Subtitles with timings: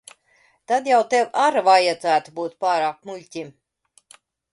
[0.69, 3.53] Tad jau tev ar vajadzētu būt pārāk muļķim.